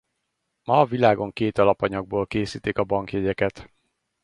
Ma 0.63 0.79
a 0.79 0.85
világon 0.85 1.31
két 1.31 1.57
alapanyagból 1.57 2.27
készítik 2.27 2.77
a 2.77 2.83
bankjegyeket. 2.83 3.69